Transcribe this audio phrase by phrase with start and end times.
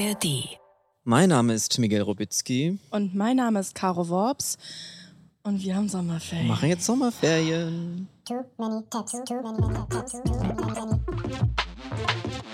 [0.00, 0.58] ARD.
[1.04, 2.78] Mein Name ist Miguel Robitzky.
[2.90, 4.56] Und mein Name ist Caro Worps.
[5.42, 6.46] Und wir haben Wir Sommerferien.
[6.48, 8.08] machen jetzt Sommerferien.
[8.26, 9.58] Too many tabs, too many,
[9.90, 10.54] tabs, too many.
[10.56, 12.49] Too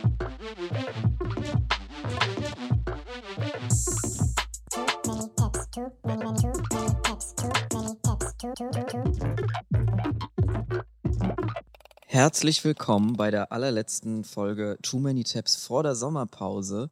[12.16, 16.88] Herzlich willkommen bei der allerletzten Folge Too Many Tabs vor der Sommerpause.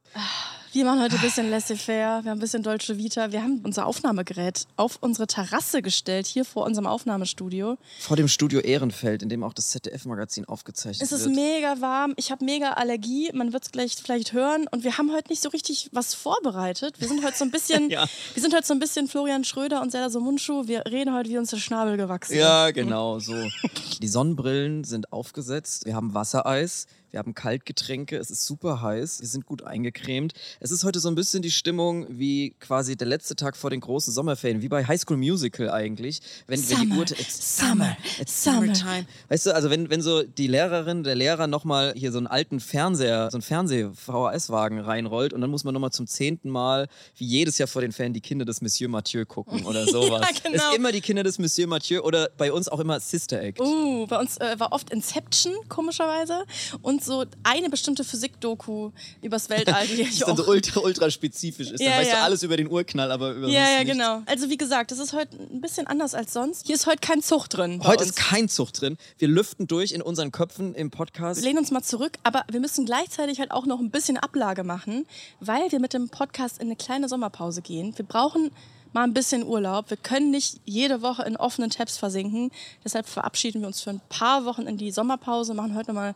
[0.75, 3.31] Wir machen heute ein bisschen laissez-faire, wir haben ein bisschen Dolce Vita.
[3.31, 7.77] Wir haben unser Aufnahmegerät auf unsere Terrasse gestellt, hier vor unserem Aufnahmestudio.
[8.01, 11.35] Vor dem Studio Ehrenfeld, in dem auch das ZDF-Magazin aufgezeichnet Es ist wird.
[11.37, 14.67] mega warm, ich habe mega Allergie, man wird es gleich vielleicht hören.
[14.69, 16.99] Und wir haben heute nicht so richtig was vorbereitet.
[16.99, 18.05] Wir sind heute so ein bisschen, Ja.
[18.33, 20.67] wir sind heute so ein bisschen Florian Schröder und Serdar Somunchu.
[20.67, 22.73] Wir reden heute, wie uns der Schnabel gewachsen Ja, ist.
[22.73, 23.33] genau so.
[24.01, 25.85] Die Sonnenbrillen sind aufgesetzt.
[25.85, 26.85] Wir haben Wassereis.
[27.15, 28.17] Wir haben Kaltgetränke.
[28.17, 29.21] Es ist super heiß.
[29.21, 30.33] Wir sind gut eingecremt.
[30.59, 33.79] Es ist heute so ein bisschen die Stimmung wie quasi der letzte Tag vor den
[33.79, 36.19] großen Sommerferien, wie bei High School Musical eigentlich.
[36.45, 38.75] Wenn, wenn die Summer, Uhr it's Summer, it's Summer.
[38.75, 39.05] summertime.
[39.29, 42.59] Weißt du, also wenn, wenn so die Lehrerin, der Lehrer nochmal hier so einen alten
[42.59, 47.57] Fernseher, so einen Fernseh-VHS-Wagen reinrollt und dann muss man nochmal zum zehnten Mal, wie jedes
[47.59, 50.21] Jahr vor den Ferien, die Kinder des Monsieur Mathieu gucken oder sowas.
[50.21, 50.69] Ja, genau.
[50.69, 53.61] Ist immer die Kinder des Monsieur Mathieu oder bei uns auch immer Sister Act.
[53.61, 56.43] Uh, bei uns äh, war oft Inception, komischerweise.
[56.81, 59.87] Und so eine bestimmte Physik-Doku übers Weltall.
[59.87, 61.79] Die Das ich ist dann auch so ultra, ultra spezifisch ist.
[61.79, 62.17] Dann Ja, weißt ja.
[62.17, 63.91] du alles über den Urknall, aber über ja, ja, nicht.
[63.91, 64.21] genau.
[64.25, 66.65] Also wie gesagt, das ist heute ein bisschen anders als sonst.
[66.65, 67.81] Hier ist heute kein Zug drin.
[67.83, 68.11] Heute uns.
[68.11, 68.97] ist kein Zucht drin.
[69.17, 71.41] Wir lüften durch in unseren Köpfen im Podcast.
[71.41, 74.63] Wir lehnen uns mal zurück, aber wir müssen gleichzeitig halt auch noch ein bisschen Ablage
[74.63, 75.05] machen,
[75.39, 77.93] weil wir mit dem Podcast in eine kleine Sommerpause gehen.
[77.97, 78.51] Wir brauchen
[78.95, 79.89] mal ein bisschen Urlaub.
[79.89, 82.49] Wir können nicht jede Woche in offenen Tabs versinken.
[82.83, 86.15] Deshalb verabschieden wir uns für ein paar Wochen in die Sommerpause, machen heute nochmal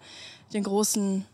[0.53, 1.25] den großen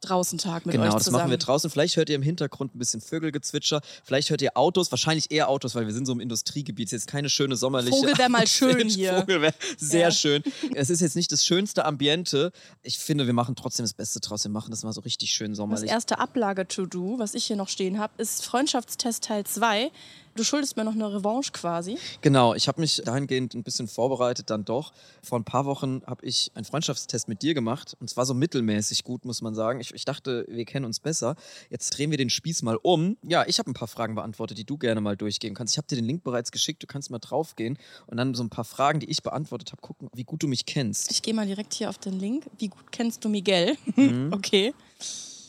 [0.00, 1.22] Feel-Good Draußentag mit Genau, euch das zusammen.
[1.24, 1.70] machen wir draußen.
[1.70, 3.80] Vielleicht hört ihr im Hintergrund ein bisschen Vögelgezwitscher.
[4.04, 6.88] Vielleicht hört ihr Autos, wahrscheinlich eher Autos, weil wir sind so im Industriegebiet.
[6.88, 7.96] Es ist jetzt keine schöne sommerliche.
[7.96, 9.16] Vogel wär mal schön hier.
[9.20, 10.10] Vogel wäre sehr Ja.
[10.10, 10.42] schön.
[10.74, 12.52] Es ist jetzt nicht das schönste Ambiente.
[12.82, 14.44] Ich finde, wir machen trotzdem das Beste draus.
[14.44, 15.90] Wir machen das mal so richtig schön Das sommerlich.
[15.90, 19.90] erste Ablage-To-Do, was ich hier noch stehen habe, ist Freundschaftstest Teil 2.
[20.36, 21.98] Du schuldest mir noch eine Revanche quasi.
[22.20, 24.92] Genau, ich habe mich dahingehend ein bisschen vorbereitet, dann doch.
[25.22, 29.04] Vor ein paar Wochen habe ich einen Freundschaftstest mit dir gemacht und zwar so mittelmäßig
[29.04, 29.80] gut, muss man sagen.
[29.80, 31.36] Ich, ich dachte, wir kennen uns besser.
[31.68, 33.16] Jetzt drehen wir den Spieß mal um.
[33.22, 35.74] Ja, ich habe ein paar Fragen beantwortet, die du gerne mal durchgehen kannst.
[35.74, 38.50] Ich habe dir den Link bereits geschickt, du kannst mal draufgehen und dann so ein
[38.50, 41.10] paar Fragen, die ich beantwortet habe, gucken, wie gut du mich kennst.
[41.10, 42.46] Ich gehe mal direkt hier auf den Link.
[42.58, 43.76] Wie gut kennst du Miguel?
[43.96, 44.32] Mhm.
[44.32, 44.74] okay.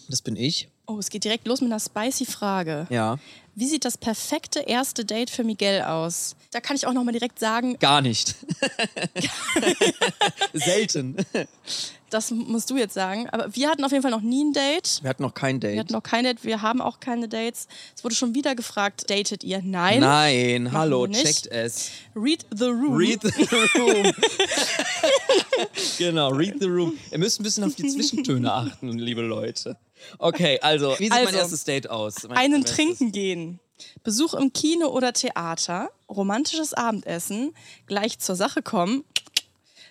[0.09, 0.67] Das bin ich.
[0.87, 2.85] Oh, es geht direkt los mit einer spicy Frage.
[2.89, 3.17] Ja,
[3.53, 6.35] Wie sieht das perfekte erste Date für Miguel aus?
[6.51, 8.35] Da kann ich auch noch mal direkt sagen, gar nicht.
[10.53, 11.17] Selten.
[12.09, 13.29] das musst du jetzt sagen.
[13.29, 14.99] Aber wir hatten auf jeden Fall noch nie ein Date.
[15.01, 15.73] Wir hatten noch kein Date.
[15.73, 16.43] Wir hatten noch kein Date.
[16.43, 17.67] Wir haben auch keine Dates.
[17.95, 19.61] Es wurde schon wieder gefragt, datet ihr?
[19.61, 19.99] Nein.
[19.99, 21.91] Nein, hallo, checkt es.
[22.15, 22.95] Read the room.
[22.95, 23.29] Read the
[23.79, 24.13] room.
[25.97, 26.93] genau, read the room.
[27.11, 29.77] Ihr müsst ein bisschen auf die Zwischentöne achten, liebe Leute.
[30.19, 32.23] Okay, also, wie sieht mein Also, erstes Date aus?
[32.27, 33.59] Mein Einen erstes- trinken gehen.
[34.03, 37.55] Besuch im Kino oder Theater, romantisches Abendessen,
[37.87, 39.03] gleich zur Sache kommen,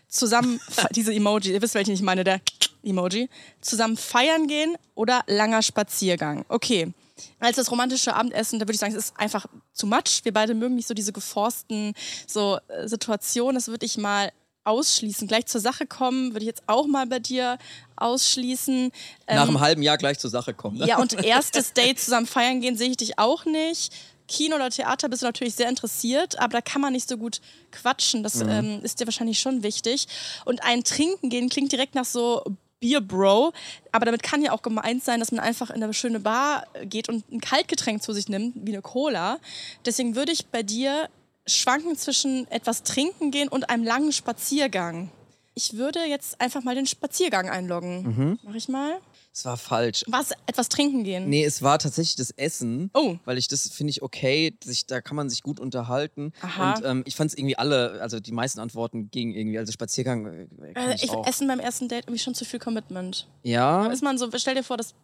[0.09, 0.61] zusammen,
[0.93, 2.41] diese Emoji, ihr wisst, welchen ich meine, der
[2.83, 3.29] Emoji,
[3.61, 6.45] zusammen feiern gehen oder langer Spaziergang.
[6.49, 6.93] Okay.
[7.39, 9.45] Als das romantische Abendessen, da würde ich sagen, es ist einfach
[9.75, 10.21] zu much.
[10.23, 11.93] Wir beide mögen nicht so diese geforsten
[12.27, 13.57] so, äh, Situationen.
[13.57, 14.33] Das würde ich mal
[14.65, 15.27] ausschließen.
[15.27, 17.59] Gleich zur Sache kommen, würde ich jetzt auch mal bei dir
[17.97, 18.93] ausschließen.
[19.27, 20.79] Nach einem halben Jahr gleich zur Sache kommen.
[20.79, 20.87] Ne?
[20.87, 23.93] Ja, und erstes Date zusammen feiern gehen sehe ich dich auch nicht.
[24.29, 27.41] Kino oder Theater bist du natürlich sehr interessiert, aber da kann man nicht so gut
[27.73, 28.23] quatschen.
[28.23, 30.07] Das ähm, ist dir wahrscheinlich schon wichtig.
[30.45, 32.45] Und ein Trinken gehen klingt direkt nach so
[32.79, 33.53] Bier Bro,
[33.93, 37.09] aber damit kann ja auch gemeint sein, dass man einfach in eine schöne Bar geht
[37.09, 39.39] und ein Kaltgetränk zu sich nimmt, wie eine Cola.
[39.85, 41.11] Deswegen würde ich bei dir
[41.57, 45.11] schwanken zwischen etwas trinken gehen und einem langen Spaziergang.
[45.55, 48.39] Ich würde jetzt einfach mal den Spaziergang einloggen.
[48.45, 48.99] Mach ich mal.
[49.33, 50.05] Es war falsch.
[50.09, 50.31] Was?
[50.47, 51.29] Etwas trinken gehen?
[51.29, 52.91] Nee, es war tatsächlich das Essen.
[52.95, 53.17] Oh.
[53.25, 54.57] Weil ich das finde ich okay.
[54.65, 56.33] Sich, da kann man sich gut unterhalten.
[56.41, 56.75] Aha.
[56.75, 59.59] Und ähm, ich fand es irgendwie alle, also die meisten Antworten gingen irgendwie.
[59.59, 61.27] Also Spaziergang äh, kann Äh, ich ich auch.
[61.27, 63.29] Essen beim ersten Date irgendwie schon zu viel Commitment.
[63.43, 63.87] Ja.
[63.87, 64.95] Ist man so, stell dir vor, das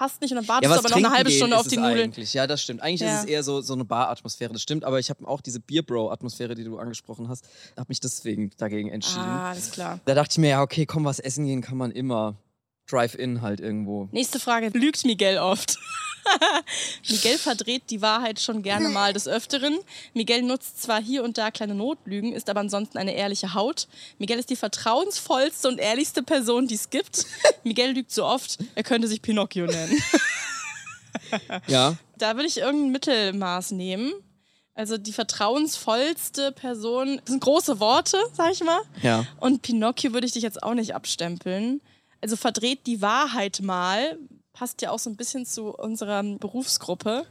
[0.00, 1.76] passt nicht und dann Ja, wartest was du aber noch eine halbe Stunde auf die
[1.76, 2.04] Nudeln.
[2.04, 2.32] Eigentlich.
[2.32, 2.80] Ja, das stimmt.
[2.80, 3.18] Eigentlich Ja.
[3.18, 4.82] ist es eher so, so eine Bar-Atmosphäre, das stimmt.
[4.84, 9.20] Aber ich habe auch diese Beer-Bro-Atmosphäre, die du angesprochen hast, habe mich deswegen dagegen entschieden.
[9.20, 10.00] Ah, alles klar.
[10.06, 12.36] Da dachte ich mir, ja, okay, komm, was essen gehen kann man immer.
[12.88, 14.08] Drive-In halt irgendwo.
[14.10, 14.70] Nächste Frage.
[14.72, 15.78] Lügt Miguel oft?
[17.08, 19.78] Miguel verdreht die Wahrheit schon gerne mal des Öfteren.
[20.14, 23.88] Miguel nutzt zwar hier und da kleine Notlügen, ist aber ansonsten eine ehrliche Haut.
[24.18, 27.26] Miguel ist die vertrauensvollste und ehrlichste Person, die es gibt.
[27.64, 30.00] Miguel lügt so oft, er könnte sich Pinocchio nennen.
[31.66, 34.12] Ja, Da würde ich irgendein Mittelmaß nehmen.
[34.74, 38.80] Also die vertrauensvollste Person, das sind große Worte, sag ich mal.
[39.02, 39.26] ja.
[39.38, 41.80] Und Pinocchio würde ich dich jetzt auch nicht abstempeln.
[42.20, 44.18] Also verdreht die Wahrheit mal.
[44.52, 47.26] Passt ja auch so ein bisschen zu unserer Berufsgruppe.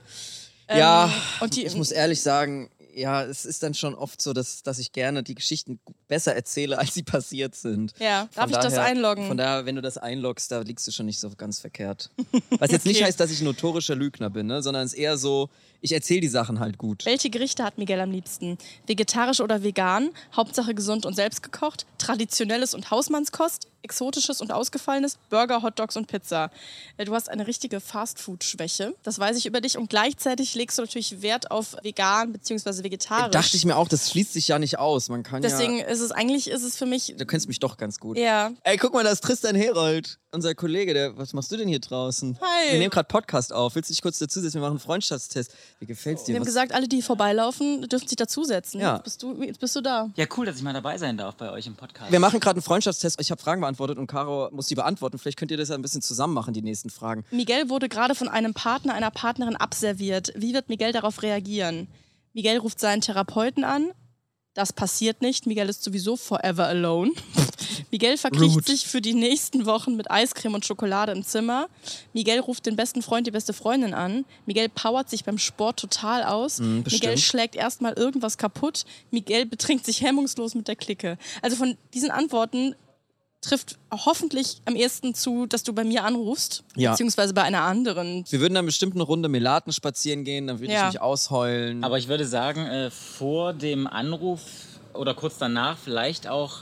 [0.69, 1.12] Ja, Ähm,
[1.42, 4.80] und die, ich muss ehrlich sagen, ja, es ist dann schon oft so, dass, dass
[4.80, 7.94] ich gerne die Geschichten besser erzähle, als sie passiert sind.
[8.00, 9.27] Ja, darf Von ich das daher- einloggen?
[9.27, 12.09] Von daher, wenn du das einloggst, da liegst du schon nicht so ganz verkehrt.
[12.59, 13.06] Was jetzt nicht Okay.
[13.06, 14.61] heißt, dass ich ein notorischer Lügner bin, ne?
[14.61, 15.50] sondern es ist eher so,
[15.81, 17.06] ich erzähle die Sachen halt gut.
[17.06, 18.57] Welche Gerichte hat Miguel am liebsten?
[18.85, 20.09] Vegetarisch oder vegan?
[20.35, 21.85] Hauptsache gesund und selbst gekocht?
[22.00, 23.67] Traditionelles und Hausmannskost?
[23.81, 25.17] Exotisches und ausgefallenes?
[25.29, 26.51] Burger, Hotdogs und Pizza?
[26.97, 28.94] Äh, Du hast eine richtige Fastfood-Schwäche.
[29.03, 29.77] Das weiß ich über dich.
[29.77, 32.83] Und gleichzeitig legst du natürlich Wert auf vegan bzw.
[32.83, 33.31] vegetarisch.
[33.31, 35.07] Dachte ich mir auch, das schließt sich ja nicht aus.
[35.07, 35.85] Man kann Deswegen ja.
[36.00, 38.18] Ist es eigentlich, ist es für mich, Du kennst mich doch ganz gut.
[38.18, 40.94] ja, Ey, guck mal, da ist Tristan Herold, unser Kollege.
[40.94, 42.38] Der, was machst du denn hier draußen?
[42.40, 42.72] Hi.
[42.72, 43.75] Wir nehmen gerade Podcast auf.
[43.75, 44.56] Willst du dich kurz dazusetzen?
[44.56, 45.54] Wir machen einen Freundschaftstest.
[45.80, 46.30] Wie gefällt's dir?
[46.30, 48.80] wir haben Was- gesagt, alle, die vorbeilaufen, dürfen sich dazusetzen.
[48.80, 48.96] Ja.
[48.96, 50.10] Jetzt, bist du, jetzt bist du da.
[50.16, 52.12] Ja, cool, dass ich mal dabei sein darf bei euch im Podcast.
[52.12, 53.19] wir machen gerade einen Freundschaftstest.
[53.19, 55.18] Ich habe Fragen beantwortet und Caro muss die beantworten.
[55.19, 57.25] Vielleicht könnt ihr das ja ein bisschen zusammen machen, die nächsten Fragen.
[57.31, 60.31] Miguel wurde gerade von einem Partner, einer Partnerin abserviert.
[60.36, 61.88] Wie wird Miguel darauf reagieren?
[62.34, 63.92] Miguel ruft seinen Therapeuten an.
[64.54, 65.46] Das passiert nicht.
[65.46, 67.12] Miguel ist sowieso forever alone.
[67.92, 68.66] Miguel verkriecht Rude.
[68.66, 71.68] sich für die nächsten Wochen mit Eiscreme und Schokolade im Zimmer.
[72.13, 74.25] Miguel ruft den besten Freund, die beste Freundin an.
[74.46, 76.60] Miguel powert sich beim Sport total aus.
[76.60, 76.81] Mm.
[76.90, 78.86] Miguel schlägt erstmal irgendwas kaputt.
[79.12, 81.18] Miguel betrinkt sich hemmungslos mit der Clique.
[81.42, 82.75] Also von diesen Antworten
[83.41, 86.91] trifft hoffentlich am ehesten zu, dass du bei mir anrufst, Ja.
[86.91, 88.25] beziehungsweise bei einer anderen.
[88.30, 90.88] Wir würden dann bestimmt eine Runde Melaten spazieren gehen, dann würde Ja.
[90.88, 91.83] ich mich ausheulen.
[91.83, 94.41] Aber ich würde sagen, äh, vor dem Anruf
[94.94, 96.59] oder kurz danach vielleicht auch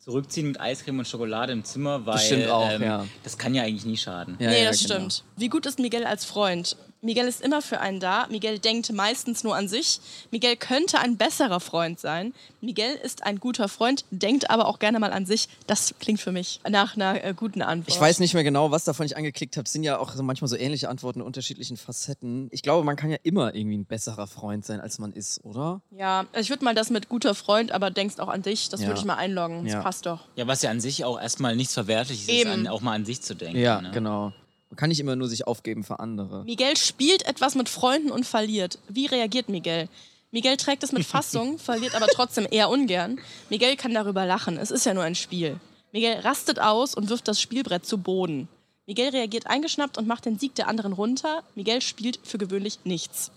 [0.00, 3.06] zurückziehen mit Eiscreme und Schokolade im Zimmer, weil Bestimmt auch, ähm, ja.
[3.22, 4.36] das kann ja eigentlich nie schaden.
[4.40, 4.94] Ja, nee, ja, das genau.
[4.96, 5.24] stimmt.
[5.36, 6.76] Wie gut ist Miguel als Freund?
[7.04, 8.28] Miguel ist immer für einen da.
[8.30, 10.00] Miguel denkt meistens nur an sich.
[10.30, 12.32] Miguel könnte ein besserer Freund sein.
[12.60, 15.48] Miguel ist ein guter Freund, denkt aber auch gerne mal an sich.
[15.66, 17.92] Das klingt für mich nach einer äh, guten Antwort.
[17.92, 19.64] Ich weiß nicht mehr genau, was davon ich angeklickt habe.
[19.66, 22.46] Es sind ja auch so manchmal so ähnliche Antworten in unterschiedlichen Facetten.
[22.52, 25.80] Ich glaube, man kann ja immer irgendwie ein besserer Freund sein, als man ist, oder?
[25.90, 28.68] Ja, ich würde mal das mit guter Freund, aber denkst auch an dich.
[28.68, 28.86] Das Ja.
[28.86, 29.64] würde ich mal einloggen.
[29.64, 29.82] Das Ja.
[29.82, 30.20] passt doch.
[30.36, 32.50] Ja, was ja an sich auch erstmal nichts Verwerfliches ist, Eben.
[32.50, 33.58] an, auch mal an sich zu denken.
[33.58, 33.90] Ja, ne?
[33.92, 34.32] genau.
[34.72, 36.44] Man kann nicht immer nur sich aufgeben für andere.
[36.44, 38.78] Miguel spielt etwas mit Freunden und verliert.
[38.88, 39.86] Wie reagiert Miguel?
[40.30, 43.20] Miguel trägt es mit Fassung, verliert aber trotzdem eher ungern.
[43.50, 44.56] Miguel kann darüber lachen.
[44.56, 45.60] Es ist ja nur ein Spiel.
[45.92, 48.48] Miguel rastet aus und wirft das Spielbrett zu Boden.
[48.86, 51.42] Miguel reagiert eingeschnappt und macht den Sieg der anderen runter.
[51.54, 53.30] Miguel spielt für gewöhnlich nichts.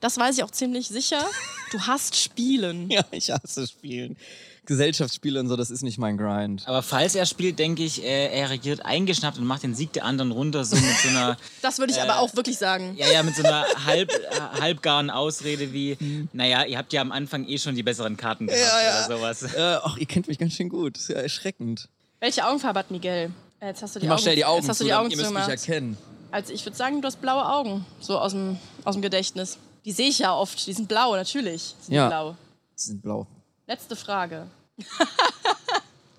[0.00, 1.24] Das weiß ich auch ziemlich sicher.
[1.72, 2.88] Du hast Spielen.
[2.90, 4.16] Ja, ich hasse Spielen.
[4.66, 6.64] Gesellschaftsspiele und so, das ist nicht mein Grind.
[6.68, 10.04] Aber falls er spielt, denke ich, er, er reagiert eingeschnappt und macht den Sieg der
[10.04, 12.94] anderen runter, so mit so einer, Das würde ich aber auch wirklich sagen.
[12.98, 15.96] ja, ja, mit so einer halb, äh, halbgaren Ausrede wie,
[16.34, 19.06] naja, ihr habt ja am Anfang eh schon die besseren Karten gehabt Ja, ja.
[19.06, 19.42] oder sowas.
[19.54, 20.96] Äh, ach, ihr kennt mich ganz schön gut.
[20.96, 21.88] Das ist ja erschreckend.
[22.20, 23.30] Welche Augenfarbe hat Miguel?
[23.60, 24.88] Äh, Jetzt hast du die Ich mach Augen, schnell die Augen jetzt hast zu, du
[24.88, 25.96] die Augen ihr müsst mich erkennen.
[26.30, 29.56] Also ich würde sagen, du hast blaue Augen, so aus dem, aus dem Gedächtnis.
[29.84, 31.74] Die sehe ich ja oft, die sind blau, natürlich.
[31.80, 32.04] Sind Ja.
[32.06, 32.36] die blau.
[32.74, 33.26] Sie sind blau.
[33.66, 34.46] Letzte Frage.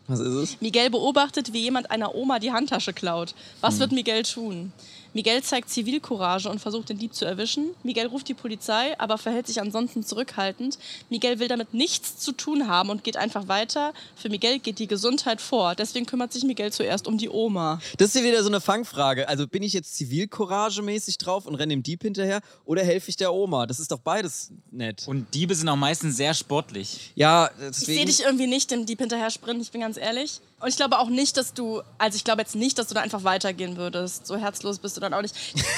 [0.07, 0.61] Was ist es?
[0.61, 3.35] Miguel beobachtet, wie jemand einer Oma die Handtasche klaut.
[3.61, 3.79] Was Hm.
[3.81, 4.73] wird Miguel tun?
[5.13, 7.69] Miguel zeigt Zivilcourage und versucht, den Dieb zu erwischen.
[7.83, 10.77] Miguel ruft die Polizei, aber verhält sich ansonsten zurückhaltend.
[11.09, 13.93] Miguel will damit nichts zu tun haben und geht einfach weiter.
[14.15, 15.75] Für Miguel geht die Gesundheit vor.
[15.75, 17.79] Deswegen kümmert sich Miguel zuerst um die Oma.
[17.97, 19.27] Das ist ja wieder so eine Fangfrage.
[19.27, 23.33] Also bin ich jetzt zivilcouragemäßig drauf und renne dem Dieb hinterher oder helfe ich der
[23.33, 23.65] Oma?
[23.65, 25.07] Das ist doch beides nett.
[25.07, 27.11] Und Diebe sind auch meistens sehr sportlich.
[27.15, 28.05] ja, Ich sehe deswegen.
[28.05, 30.39] dich irgendwie nicht dem Dieb hinterher sprinten, ich bin ganz ehrlich.
[30.61, 33.01] Und ich glaube auch nicht, dass du, also ich glaube jetzt nicht, dass du da
[33.01, 34.27] einfach weitergehen würdest.
[34.27, 35.33] So herzlos bist du dann auch nicht.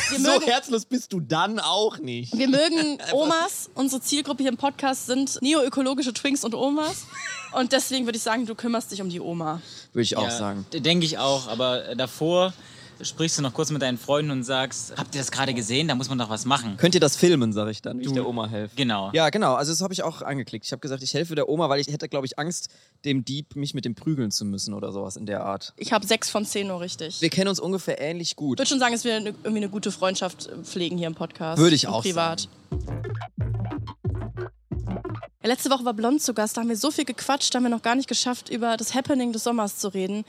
[0.09, 2.35] Wir so herzlos bist du dann auch nicht.
[2.35, 3.69] wir mögen Omas.
[3.75, 7.05] Unsere Zielgruppe hier im Podcast sind neoökologische Twinks und Omas.
[7.51, 9.61] Und deswegen würde ich sagen, du kümmerst dich um die Oma.
[9.93, 10.65] Würde ich auch Ja, sagen.
[10.73, 12.53] Denke ich auch, aber davor
[13.03, 15.87] sprichst du noch kurz mit deinen Freunden und sagst, habt ihr das gerade gesehen?
[15.87, 16.77] Da muss man doch was machen.
[16.77, 18.75] Könnt ihr das filmen, sage ich dann, wie ich der Oma helfe.
[18.75, 19.11] Genau.
[19.13, 19.55] Ja, genau.
[19.55, 20.65] Also das habe ich auch angeklickt.
[20.65, 22.69] Ich habe gesagt, ich helfe der Oma, weil ich hätte, glaube ich, Angst,
[23.05, 25.73] dem Dieb mich mit dem prügeln zu müssen oder sowas in der Art.
[25.77, 27.21] Ich habe sechs von zehn nur richtig.
[27.21, 28.57] Wir kennen uns ungefähr ähnlich gut.
[28.57, 31.15] Ich würde schon sagen, dass wir eine, irgendwie eine gute Freundschaft äh, pflegen hier im
[31.15, 31.61] Podcast.
[31.61, 32.47] Würde ich auch Privat.
[35.43, 37.63] Ja, letzte Woche war Blond zu Gast, da haben wir so viel gequatscht, da haben
[37.63, 40.23] wir noch gar nicht geschafft, über das Happening des Sommers zu reden.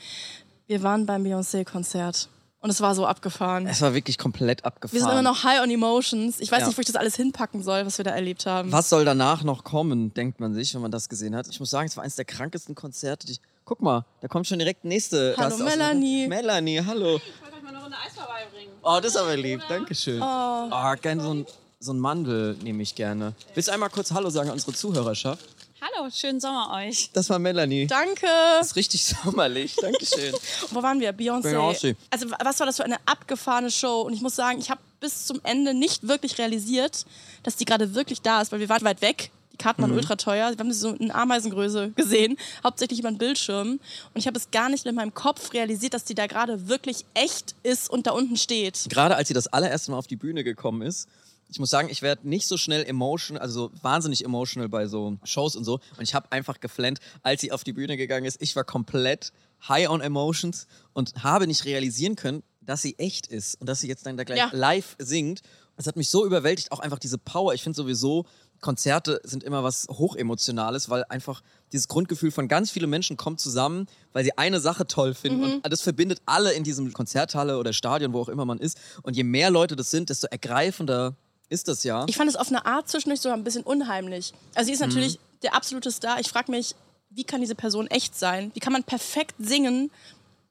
[0.67, 2.29] Wir waren beim Beyoncé-Konzert
[2.62, 3.66] und es war so abgefahren.
[3.66, 4.95] Es war wirklich komplett abgefahren.
[4.97, 6.40] Wir sind immer noch high on emotions.
[6.40, 6.66] Ich weiß Ja.
[6.69, 8.73] nicht, wo ich das alles hinpacken soll, was wir da erlebt haben.
[8.73, 11.47] Was soll danach noch kommen, denkt man sich, wenn man das gesehen hat.
[11.49, 13.26] Ich muss sagen, es war eines der krankesten Konzerte.
[13.26, 16.26] Die ich, guck mal, da kommt schon direkt nächste Hallo, Gast aus- Melanie.
[16.28, 17.16] Melanie, hallo.
[17.16, 18.73] Ich wollte euch mal eine Runde Eis vorbeibringen.
[18.83, 19.61] Oh, das ist aber lieb.
[19.69, 20.23] Dankeschön.
[20.23, 21.47] Oh, gerne so ein,
[21.81, 23.35] so ein Mandel nehme ich gerne.
[23.54, 25.45] Willst du einmal kurz Hallo sagen an unsere Zuhörerschaft?
[25.85, 27.11] Hallo, schönen Sommer euch.
[27.12, 27.89] Das war Melanie.
[27.89, 28.25] Danke.
[28.57, 29.75] Das ist richtig sommerlich.
[29.75, 30.33] Dankeschön.
[30.71, 31.12] Wo waren wir?
[31.12, 31.53] Beyoncé.
[31.53, 31.97] Beyoncé.
[32.09, 34.03] Also was war das für eine abgefahrene Show?
[34.03, 37.05] Und ich muss sagen, ich habe bis zum Ende nicht wirklich realisiert,
[37.43, 39.33] dass die gerade wirklich da ist, weil wir waren weit weg.
[39.55, 40.51] Die Karten waren ultra teuer.
[40.51, 43.71] Wir haben sie so in Ameisengröße gesehen, hauptsächlich über den Bildschirm.
[43.71, 43.81] Und
[44.15, 47.57] ich habe es gar nicht in meinem Kopf realisiert, dass die da gerade wirklich echt
[47.65, 48.87] ist und da unten steht.
[48.89, 51.09] Gerade als sie das allererste Mal auf die Bühne gekommen ist,
[51.53, 55.19] ich muss sagen, ich werde nicht so schnell emotional, also so wahnsinnig emotional bei so
[55.25, 55.75] Shows und so.
[55.97, 58.41] Und ich habe einfach geflennt, als sie auf die Bühne gegangen ist.
[58.41, 59.33] Ich war komplett
[59.69, 63.89] high on emotions und habe nicht realisieren können, dass sie echt ist und dass sie
[63.89, 64.49] jetzt dann da gleich Ja.
[64.53, 65.43] live singt.
[65.77, 67.55] Das hat mich so überwältigt, auch einfach diese Power.
[67.55, 68.25] Ich finde sowieso,
[68.61, 71.43] Konzerte sind immer was Hochemotionales, weil einfach
[71.73, 75.55] dieses Grundgefühl von ganz vielen Menschen kommt zusammen, weil sie eine Sache toll finden.
[75.57, 78.79] Und das verbindet alle in diesem Konzerthalle oder Stadion, wo auch immer man ist.
[79.03, 81.17] Und je mehr Leute das sind, desto ergreifender
[81.53, 82.05] ist das ja.
[82.09, 84.33] Ich fand es auf eine Art zwischendurch sogar ein bisschen unheimlich.
[84.55, 86.19] Also sie ist natürlich der absolute Star.
[86.19, 86.75] Ich frage mich,
[87.11, 88.51] wie kann diese Person echt sein?
[88.55, 89.91] Wie kann man perfekt singen,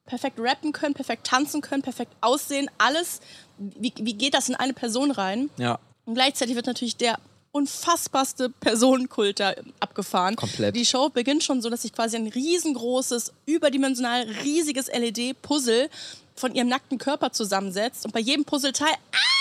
[0.06, 3.20] perfekt rappen können, perfekt tanzen können, perfekt aussehen, alles?
[3.58, 5.50] Wie, wie geht das in eine Person rein?
[5.58, 5.78] ja.
[6.04, 7.16] Und gleichzeitig wird natürlich der
[7.52, 10.34] unfassbarste Personenkult da abgefahren.
[10.34, 10.74] Komplett.
[10.74, 15.88] Die Show beginnt schon so, dass sich quasi ein riesengroßes, überdimensional riesiges LED-Puzzle
[16.34, 18.04] von ihrem nackten Körper zusammensetzt.
[18.04, 19.31] Und bei jedem Puzzleteil ah,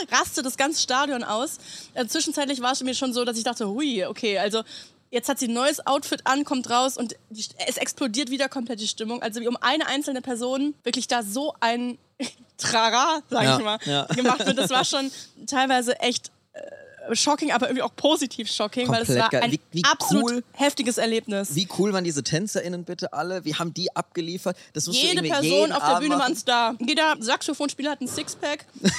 [0.12, 1.58] rastet das ganze Stadion aus.
[1.94, 4.62] Äh, zwischenzeitlich war es mir schon so, dass ich dachte, hui, okay, also
[5.10, 8.80] jetzt hat sie ein neues Outfit an, kommt raus und die, es explodiert wieder komplett
[8.80, 9.22] die Stimmung.
[9.22, 11.98] Also wie um eine einzelne Person wirklich da so ein
[12.56, 14.04] Trara, sag Ja, ich mal, ja.
[14.06, 14.58] gemacht wird.
[14.58, 15.10] Das war schon
[15.46, 16.60] teilweise echt äh,
[17.12, 20.44] shocking, aber irgendwie auch positiv shocking, weil es Komplett war ein Wie- wie absolut cool-
[20.52, 21.54] heftiges Erlebnis.
[21.54, 23.44] Wie cool waren diese TänzerInnen bitte alle?
[23.44, 24.56] Wie haben die abgeliefert?
[24.72, 26.74] Das Jede Person auf der Abend Bühne war ein Star.
[26.78, 28.66] Jeder Saxophonspieler hat ein Sixpack.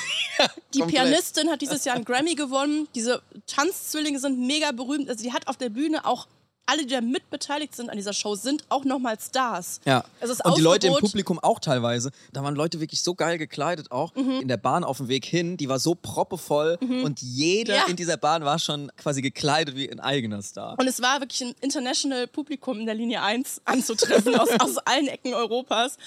[0.74, 1.03] Die komplett.
[1.03, 2.88] Pianistin hat dieses Jahr einen Grammy gewonnen.
[2.96, 5.10] Diese Tanzzwillinge sind mega berühmt.
[5.10, 6.27] Also die hat auf der Bühne auch
[6.71, 9.81] alle, die da mitbeteiligt sind an dieser Show, sind auch nochmal Stars.
[9.85, 10.05] Ja.
[10.21, 12.11] Also und die Leute im Publikum auch teilweise.
[12.31, 14.15] Da waren Leute wirklich so geil gekleidet auch.
[14.15, 14.39] Mhm.
[14.41, 17.85] In der Bahn auf dem Weg hin, die war so proppevoll und jeder Ja.
[17.87, 20.77] in dieser Bahn war schon quasi gekleidet wie ein eigener Star.
[20.79, 25.07] Und es war wirklich ein international Publikum in der Linie 1 anzutreffen, aus, aus allen
[25.07, 25.97] Ecken Europas,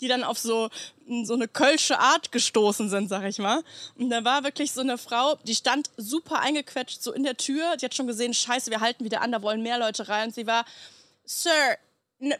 [0.00, 0.70] die dann auf so,
[1.24, 3.62] so eine kölsche Art gestoßen sind, sag ich mal.
[3.96, 7.76] Und da war wirklich so eine Frau, die stand super eingequetscht, so in der Tür.
[7.76, 10.28] Die hat schon gesehen, scheiße, wir halten wieder an, da wollen mehr Leute rein.
[10.28, 10.64] Und sie war,
[11.24, 11.78] Sir,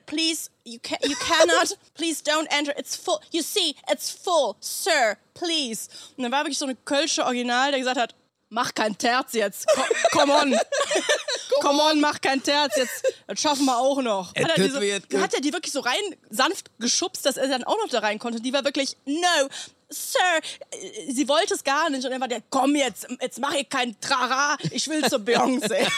[0.06, 3.18] please, you, ca you cannot, please don't enter, it's full.
[3.30, 5.88] You see, it's full, Sir, please.
[6.16, 8.14] Und dann war wirklich so eine kölsche Original, der gesagt hat,
[8.48, 9.82] mach kein Terz jetzt, Co
[10.18, 10.52] come on.
[11.60, 14.34] Come on, mach kein Terz, jetzt das schaffen wir auch noch.
[14.34, 15.20] Hat er, gut.
[15.20, 15.94] hat er die wirklich so rein
[16.30, 18.40] sanft geschubst, dass er dann auch noch da rein konnte.
[18.40, 19.48] Die war wirklich, no,
[19.90, 20.18] Sir,
[20.70, 22.04] äh, sie wollte es gar nicht.
[22.04, 25.86] Und dann war der, komm jetzt, jetzt mach ich kein Trara, ich will zur Beyoncé.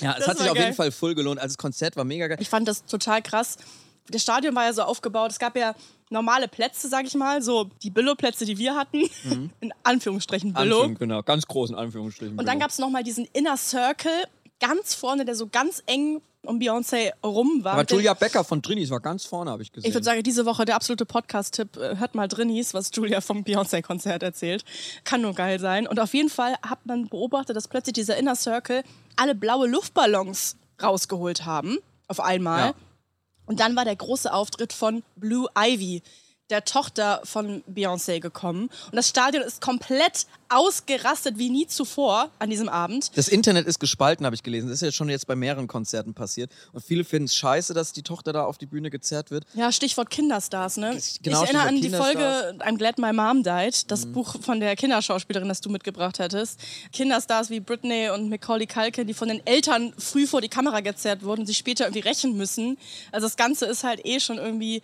[0.00, 0.64] Ja, es hat sich war auf geil.
[0.66, 1.38] jeden Fall voll gelohnt.
[1.40, 2.38] Also das Konzert war mega geil.
[2.40, 3.56] Ich fand das total krass.
[4.10, 5.74] Das Stadion war ja so aufgebaut, es gab ja
[6.10, 9.02] normale Plätze, sag ich mal, so die Billo-Plätze, die wir hatten,
[9.60, 10.76] in Anführungsstrichen Billo.
[10.80, 12.38] Anführung, genau, ganz großen Anführungsstrichen.
[12.38, 14.24] Und dann gab es nochmal diesen Inner Circle,
[14.60, 17.74] ganz vorne, der so ganz eng um Beyoncé rum war.
[17.74, 19.88] Aber Julia Becker von Trinis war ganz vorne, habe ich gesehen.
[19.88, 21.76] Ich würde sagen, diese Woche der absolute Podcast-Tipp.
[21.76, 24.64] äh, Hört mal Drinnies, was Julia vom Beyoncé-Konzert erzählt.
[25.04, 25.86] Kann nur geil sein.
[25.86, 28.82] Und auf jeden Fall hat man beobachtet, dass plötzlich dieser Inner Circle
[29.14, 31.78] alle blaue Luftballons rausgeholt haben.
[32.08, 32.70] Auf einmal.
[32.70, 32.74] Ja.
[33.46, 36.02] Und dann war der große Auftritt von Blue Ivy,
[36.52, 38.68] der Tochter von Beyoncé, gekommen.
[38.86, 43.10] Und das Stadion ist komplett ausgerastet wie nie zuvor an diesem Abend.
[43.16, 44.68] Das Internet ist gespalten, habe ich gelesen.
[44.68, 46.50] Das ist jetzt schon jetzt bei mehreren Konzerten passiert.
[46.72, 49.44] Und viele finden es scheiße, dass die Tochter da auf die Bühne gezerrt wird.
[49.54, 51.00] Ja, Stichwort Kinderstars, ne?
[51.22, 54.12] Genau, ich erinnere an die Folge I'm Glad My Mom Died, das Mhm.
[54.12, 56.60] Buch von der Kinderschauspielerin, das du mitgebracht hattest.
[56.92, 61.22] Kinderstars wie Britney und Macaulay Culkin, die von den Eltern früh vor die Kamera gezerrt
[61.22, 62.76] wurden und sich später irgendwie rächen müssen.
[63.10, 64.82] Also das Ganze ist halt eh schon irgendwie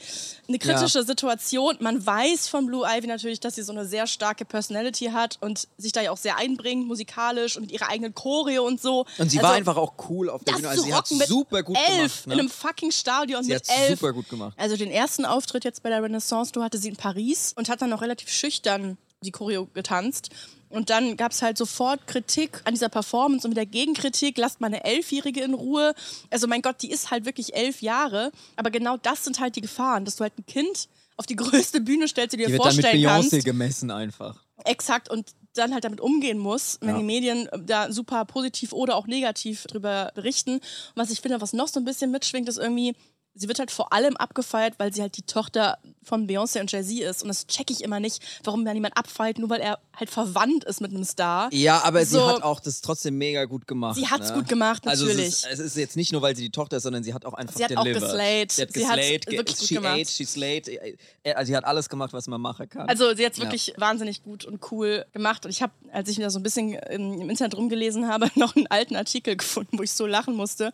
[0.49, 1.58] eine kritische Situation.
[1.81, 5.69] Man weiß von Blue Ivy natürlich, dass sie so eine sehr starke Personality hat und
[5.77, 9.07] sich da ja auch sehr einbringt, musikalisch und mit ihrer eigenen Choreo und so.
[9.19, 10.69] Und sie also, war einfach auch cool auf der Bühne.
[10.69, 12.27] Also sie hat super gut elf gemacht.
[12.27, 12.35] Ne?
[12.35, 13.99] in einem fucking Stadion Sie mit elf.
[13.99, 14.55] super gut gemacht.
[14.57, 17.83] Also den ersten Auftritt jetzt bei der Renaissance, du hatte sie in Paris und hat
[17.83, 20.31] dann noch relativ schüchtern die Choreo getanzt.
[20.71, 24.85] Und dann gab es halt sofort Kritik an dieser Performance und wieder Gegenkritik, lasst meine
[24.85, 25.95] Elfjährige in Ruhe.
[26.31, 28.33] Also mein Gott, die ist halt wirklich elf Jahre.
[28.57, 30.89] Aber genau das sind halt die Gefahren, dass du halt ein Kind
[31.19, 33.91] auf die größte Bühne stellst, die du dir Die wird dann mit vorstellen Beyoncé gemessen
[33.91, 34.41] einfach.
[34.65, 36.99] Exakt und dann halt damit umgehen muss, wenn Ja.
[36.99, 40.55] die Medien da super positiv oder auch negativ drüber berichten.
[40.55, 40.63] Und
[40.95, 42.95] was ich finde, was noch so ein bisschen mitschwingt, ist irgendwie,
[43.35, 46.99] sie wird halt vor allem abgefeiert, weil sie halt die Tochter von Beyoncé und Jay-Z
[47.01, 47.23] ist.
[47.23, 50.65] Und das check ich immer nicht, warum da niemand abfällt, nur weil er halt verwandt
[50.65, 51.49] ist mit einem Star.
[51.53, 52.27] Ja, aber sie So.
[52.29, 53.97] hat auch das trotzdem mega gut gemacht.
[53.97, 54.37] Sie hat's ne?
[54.37, 55.29] gut gemacht, Also natürlich.
[55.29, 57.25] es ist, es ist jetzt nicht nur, weil sie die Tochter ist, sondern sie hat
[57.27, 58.03] auch einfach Sie hat auch delivered.
[58.09, 58.53] geslayed.
[58.53, 59.95] Sie hat Sie geslayed, ge- wirklich gut she gemacht.
[60.01, 60.69] ate, she slayed.
[60.69, 60.97] Äh,
[61.35, 62.89] Also sie hat alles gemacht, was man machen kann.
[62.89, 63.45] Also sie hat es Ja.
[63.45, 65.45] wirklich wahnsinnig gut und cool gemacht.
[65.45, 68.57] Und ich habe, als ich mir da so ein bisschen im Internet rumgelesen habe, noch
[68.57, 70.73] einen alten Artikel gefunden, wo ich so lachen musste.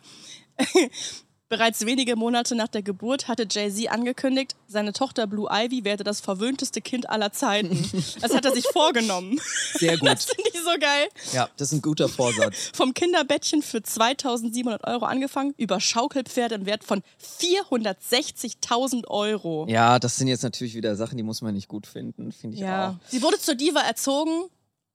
[1.47, 6.19] Bereits wenige Monate nach der Geburt hatte Jay-Z angekündigt, seine Tochter Blue Ivy werde das
[6.19, 7.87] verwöhnteste Kind aller Zeiten.
[8.19, 9.39] Das hat er sich vorgenommen.
[9.75, 10.07] Sehr gut.
[10.09, 11.07] Das finde ich so geil.
[11.33, 12.71] ja, das ist ein guter Vorsatz.
[12.73, 17.03] Vom Kinderbettchen für 2700 Euro angefangen, über Schaukelpferde im Wert von
[17.39, 19.67] 460.000 Euro.
[19.69, 22.61] Ja, das sind jetzt natürlich wieder Sachen, die muss man nicht gut finden, finde ich
[22.63, 22.89] Ja.
[22.89, 22.95] auch.
[23.09, 24.45] Sie wurde zur Diva erzogen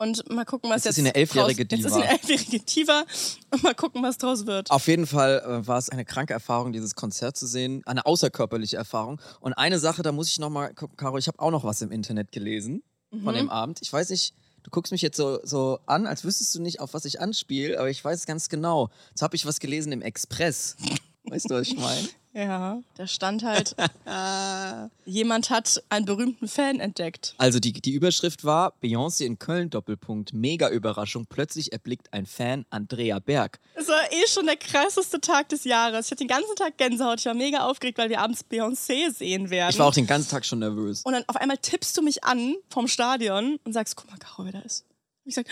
[0.01, 0.99] und mal gucken, was Jetzt jetzt.
[0.99, 2.03] ist eine elfjährige draus, Jetzt ist Diva.
[2.05, 3.05] eine elfjährige Diva
[3.53, 4.71] und mal gucken, was draus wird.
[4.71, 8.77] Auf jeden Fall äh, war es eine kranke Erfahrung, dieses Konzert zu sehen, eine außerkörperliche
[8.77, 9.21] Erfahrung.
[9.41, 11.81] Und eine Sache, da muss ich noch mal gucken, Caro, ich habe auch noch was
[11.83, 13.39] im Internet gelesen von Mhm.
[13.39, 13.79] dem Abend.
[13.83, 16.95] Ich weiß nicht, du guckst mich jetzt so, so an, als wüsstest du nicht, auf
[16.95, 18.91] was ich anspiele, aber ich weiß ganz genau.
[19.11, 20.77] Jetzt habe ich was gelesen im Express.
[21.25, 22.09] Weißt du, was ich meine?
[22.33, 23.75] Ja, da stand halt,
[25.05, 27.35] jemand hat einen berühmten Fan entdeckt.
[27.39, 32.67] Also die, die Überschrift war Beyoncé in Köln Doppelpunkt Mega Überraschung plötzlich erblickt ein Fan
[32.71, 33.59] Andrea Berg.
[33.75, 36.07] Es war eh schon der krasseste Tag des Jahres.
[36.07, 37.19] Ich hatte den ganzen Tag Gänsehaut.
[37.19, 39.71] Ich war mega aufgeregt, weil wir abends Beyoncé sehen werden.
[39.71, 41.03] Ich war auch den ganzen Tag schon nervös.
[41.03, 44.45] und dann auf einmal tippst du mich an vom Stadion und sagst, guck mal, Caro,
[44.45, 44.85] wer da ist.
[45.25, 45.47] Und ich sag,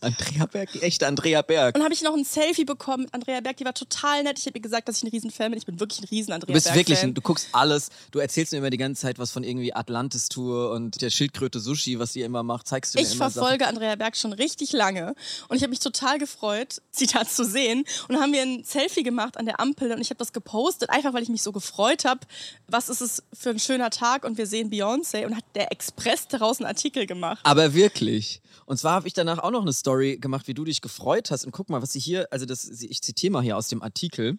[0.00, 0.64] Andrea Berg.
[0.64, 1.76] Berg, die echte Andrea Berg.
[1.76, 4.38] Und habe ich noch ein Selfie bekommen mit Andrea Berg, die war total nett.
[4.38, 5.58] Ich habe ihr gesagt, dass ich ein Riesenfan bin.
[5.58, 7.90] Ich bin wirklich ein riesen Andrea Du bist Berg wirklich, ein, du guckst alles.
[8.10, 11.60] Du erzählst mir immer die ganze Zeit was von irgendwie Atlantis Tour und der Schildkröte
[11.60, 12.66] Sushi, was sie immer macht.
[12.68, 15.14] Zeigst du mir Ich immer verfolge Andrea Berg schon richtig lange
[15.48, 17.84] und ich habe mich total gefreut, sie da zu sehen.
[18.08, 20.90] Und dann haben wir ein Selfie gemacht an der Ampel und ich habe das gepostet,
[20.90, 22.20] einfach weil ich mich so gefreut habe.
[22.68, 26.28] Was ist es für ein schöner Tag und wir sehen Beyoncé und hat der Express
[26.28, 27.40] daraus einen Artikel gemacht.
[27.44, 28.40] Aber wirklich.
[28.66, 31.44] Und zwar habe ich danach auch noch eine Story gemacht, wie du dich gefreut hast.
[31.44, 34.38] Und guck mal, was sie hier, also das, ich zitiere mal hier aus dem Artikel.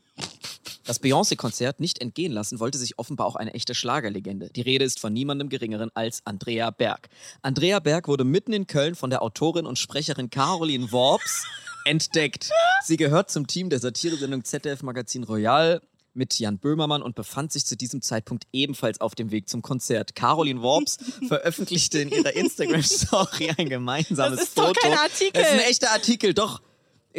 [0.86, 4.50] Das Beyoncé-Konzert nicht entgehen lassen wollte sich offenbar auch eine echte Schlagerlegende.
[4.56, 7.10] Die Rede ist von niemandem Geringeren als Andrea Berg.
[7.42, 11.46] Andrea Berg wurde mitten in Köln von der Autorin und Sprecherin Caroline Worps
[11.86, 12.52] entdeckt.
[12.84, 15.82] Sie gehört zum Team der Satiresendung ZDF Magazin Royal
[16.16, 20.16] mit Jan Böhmermann und befand sich zu diesem Zeitpunkt ebenfalls auf dem Weg zum Konzert.
[20.16, 20.98] Caroline Worps
[21.28, 24.80] veröffentlichte in ihrer Instagram-Story ein gemeinsames Das ist doch Foto.
[24.82, 25.32] kein Artikel.
[25.34, 26.62] Das ist ein echter Artikel, doch.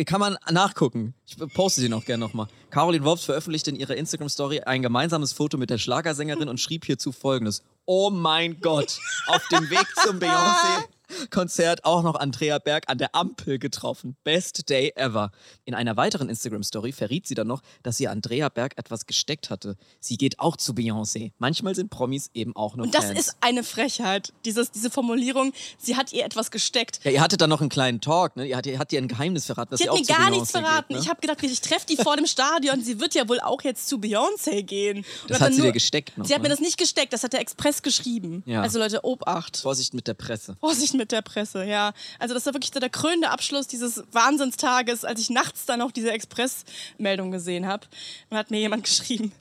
[0.04, 1.14] Kann man nachgucken.
[1.26, 2.48] Ich poste den auch gerne nochmal.
[2.68, 7.12] Caroline Worps veröffentlichte in ihrer Instagram-Story ein gemeinsames Foto mit der Schlagersängerin und schrieb hierzu
[7.12, 7.62] folgendes.
[7.86, 10.18] Oh mein Gott, auf dem Weg zum
[11.10, 14.16] Beyoncé-Konzert auch noch Andrea Berg an der Ampel getroffen.
[14.24, 15.30] Best day ever.
[15.64, 19.76] In einer weiteren Instagram-Story verriet sie dann noch, dass ihr Andrea Berg etwas gesteckt hatte.
[20.00, 21.32] Sie geht auch zu Beyoncé.
[21.38, 23.18] Manchmal sind Promis eben auch nur Und das Fans.
[23.20, 27.00] ist eine Frechheit, dieses, diese Formulierung, sie hat ihr etwas gesteckt.
[27.04, 28.46] ja, ihr hattet dann noch einen kleinen Talk, ne?
[28.46, 30.50] Ihr hat, ihr hat ihr ein Geheimnis verraten, dass Sie sie hat mir gar nichts
[30.50, 30.88] verraten.
[30.88, 31.02] Geht, ne?
[31.02, 32.82] Ich habe gedacht, ich treffe die vor dem Stadion.
[32.82, 34.98] Sie wird ja wohl auch jetzt zu Beyoncé gehen.
[34.98, 36.54] Und Das hat sie dir gesteckt noch, Sie hat mir ne?
[36.54, 38.42] das nicht gesteckt, das hat der Express geschrieben.
[38.46, 38.62] Ja.
[38.62, 39.58] Also Leute, Obacht.
[39.58, 40.56] Vorsicht mit der Presse.
[40.60, 41.92] Vorsicht mit der Presse, ja.
[42.18, 46.10] Also das war wirklich der krönende Abschluss dieses Wahnsinnstages, als ich nachts dann auch diese
[46.10, 47.86] Express-Meldung gesehen habe.
[48.30, 49.32] Und hat mir jemand geschrieben,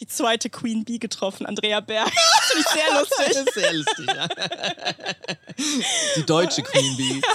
[0.00, 2.10] die zweite Queen Bee getroffen, Andrea Berg.
[2.48, 3.26] Das finde ich sehr lustig.
[3.26, 4.28] Das ist sehr lustig, ja.
[6.16, 7.20] Die deutsche Queen Bee.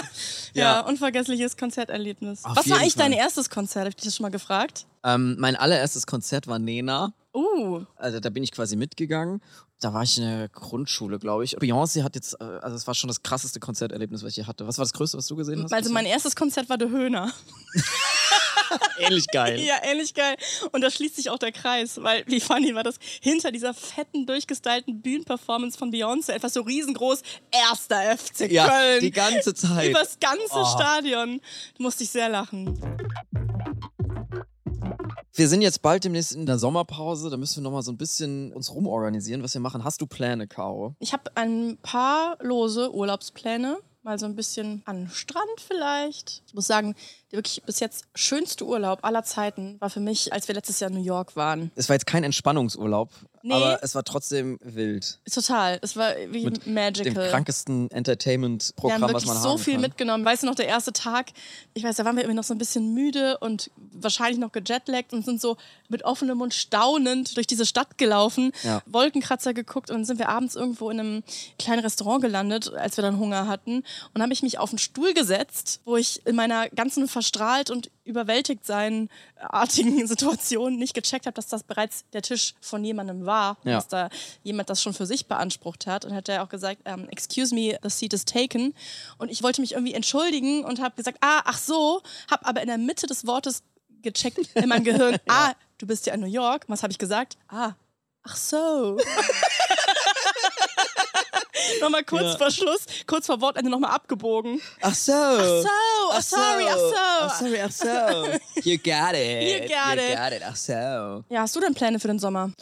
[0.56, 2.44] Ja, unvergessliches Konzerterlebnis.
[2.44, 3.20] Auf Was war eigentlich dein Fall.
[3.22, 3.80] erstes Konzert?
[3.80, 4.86] Habe ich dich das schon mal gefragt?
[5.02, 7.12] Ähm, mein allererstes Konzert war Nena.
[7.34, 9.42] Uh, Also da bin ich quasi mitgegangen.
[9.80, 11.58] Da war ich in der Grundschule, glaube ich.
[11.58, 14.66] Beyoncé hat jetzt, äh, also es war schon das krasseste Konzerterlebnis, was ich je hatte.
[14.68, 15.72] Was war das Größte, was du gesehen hast?
[15.72, 17.32] also mein erstes Konzert war der Höhner.
[18.98, 19.60] ähnlich geil.
[19.60, 20.36] Ja, ähnlich geil.
[20.72, 22.96] Und da schließt sich auch der Kreis, weil wie funny war das?
[23.20, 29.00] Hinter dieser fetten, durchgestylten Bühnenperformance von Beyoncé, etwas so riesengroß, erster FC Ja, Köln.
[29.00, 29.90] die ganze Zeit.
[29.90, 30.64] Übers ganze Oh.
[30.64, 31.40] Stadion.
[31.76, 32.78] Da musste ich sehr lachen.
[35.36, 37.28] Wir sind jetzt bald demnächst in der Sommerpause.
[37.28, 39.82] Da müssen wir nochmal so ein bisschen uns rumorganisieren, was wir machen.
[39.82, 40.94] Hast du Pläne, Caro?
[41.00, 43.78] Ich habe ein paar lose Urlaubspläne.
[44.04, 46.44] Mal so ein bisschen an den Strand vielleicht.
[46.46, 46.94] Ich muss sagen,
[47.34, 50.96] wirklich bis jetzt schönste Urlaub aller Zeiten war für mich, als wir letztes Jahr in
[50.98, 51.70] New York waren.
[51.74, 53.10] Es war jetzt kein Entspannungsurlaub,
[53.42, 53.52] Nee.
[53.54, 55.18] aber es war trotzdem wild.
[55.30, 55.78] Total.
[55.82, 57.12] Es war wie Mit magical.
[57.12, 59.82] Dem krankesten Wir Entertainment-Programm, haben was man so haben viel kann.
[59.82, 60.24] mitgenommen.
[60.24, 61.26] Weißt du noch, der erste Tag,
[61.74, 65.12] ich weiß, da waren wir irgendwie noch so ein bisschen müde und wahrscheinlich noch gejetlaggt
[65.12, 65.56] und sind so
[65.88, 68.82] mit offenem Mund staunend durch diese Stadt gelaufen, Ja.
[68.86, 71.22] Wolkenkratzer geguckt und dann sind wir abends irgendwo in einem
[71.58, 73.82] kleinen Restaurant gelandet, als wir dann Hunger hatten.
[74.14, 77.90] Und habe ich mich auf einen Stuhl gesetzt, wo ich in meiner ganzen verstrahlt und
[78.04, 83.56] überwältigt sein artigen Situation nicht gecheckt habe, dass das bereits der Tisch von jemandem war,
[83.64, 83.72] Ja.
[83.76, 84.10] dass da
[84.42, 86.04] jemand das schon für sich beansprucht hat.
[86.04, 88.74] Und hat er auch gesagt, ähm, excuse me, the seat is taken.
[89.18, 92.68] Und ich wollte mich irgendwie entschuldigen und habe gesagt, ah, ach so, habe aber in
[92.68, 93.62] der Mitte des Wortes
[94.02, 96.64] gecheckt in meinem Gehirn, ah, du bist ja in New York.
[96.68, 97.38] Was habe ich gesagt?
[97.48, 97.72] Ah,
[98.22, 98.98] ach so.
[101.80, 102.36] nochmal kurz Ja.
[102.36, 104.60] vor Schluss, kurz vor Wortende nochmal abgebogen.
[104.80, 105.12] Ach so.
[105.12, 105.68] Ach so,
[106.12, 106.94] ach sorry, ach so.
[107.20, 107.84] Ach sorry, ach so.
[108.64, 109.42] You got it.
[109.62, 110.16] You got it.
[110.16, 110.42] got it.
[110.46, 110.72] Ach so.
[110.72, 112.52] Ja, hast du denn Pläne für den Sommer?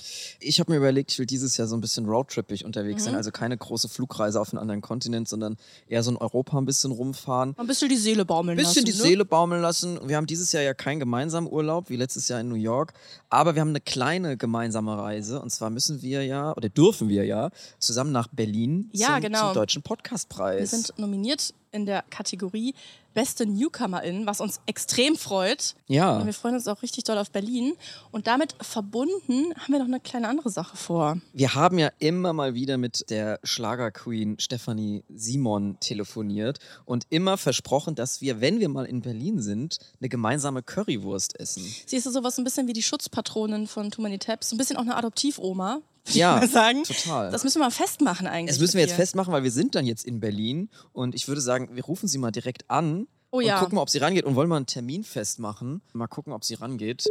[0.41, 3.07] Ich habe mir überlegt, ich will dieses Jahr so ein bisschen roadtrippig unterwegs Mhm.
[3.07, 3.15] sein.
[3.17, 6.93] Also keine große Flugreise auf einen anderen Kontinent, sondern eher so in Europa ein bisschen
[6.93, 7.55] rumfahren.
[7.59, 8.97] Ein bisschen die Seele baumeln Ein bisschen lassen.
[8.97, 9.09] die ne?
[9.09, 9.99] Seele baumeln lassen.
[10.09, 12.93] Wir haben dieses Jahr ja keinen gemeinsamen Urlaub, wie letztes Jahr in New York.
[13.29, 15.41] Aber wir haben eine kleine gemeinsame Reise.
[15.41, 19.47] Und zwar müssen wir ja, oder dürfen wir ja, zusammen nach Berlin Ja, zum, genau.
[19.47, 19.83] zum Deutschen
[20.33, 20.59] Podcastpreis.
[20.61, 22.75] Wir sind nominiert in der Kategorie
[23.15, 25.75] Beste Newcomerin, was uns extrem freut.
[25.87, 26.17] ja.
[26.17, 27.75] Und wir freuen uns auch richtig doll auf Berlin.
[28.11, 31.19] Und damit verbunden haben wir noch eine kleine andere Sache vor.
[31.35, 37.95] Wir haben ja immer mal wieder mit der Schlagerqueen Stefanie Simon telefoniert und immer versprochen,
[37.95, 41.65] dass wir, wenn wir mal in Berlin sind, eine gemeinsame Currywurst essen.
[41.87, 44.53] Sie ist so sowas ein bisschen wie die Schutzpatronin von Too Many Taps.
[44.53, 46.83] Ein bisschen auch eine Adoptivoma, Ja, ich mal sagen.
[46.85, 47.31] total.
[47.31, 48.51] Das müssen wir mal festmachen eigentlich.
[48.55, 51.41] Das müssen wir jetzt festmachen, weil wir sind dann jetzt in Berlin und ich würde
[51.41, 53.59] sagen, wir rufen sie mal direkt an Oh und ja.
[53.59, 55.81] gucken mal, ob sie rangeht und wollen mal einen Termin festmachen.
[55.95, 57.07] Mal gucken, ob sie rangeht.